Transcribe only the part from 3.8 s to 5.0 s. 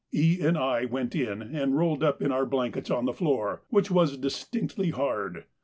was distinctly